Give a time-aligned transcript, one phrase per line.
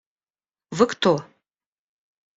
[0.77, 1.13] –Вы кто?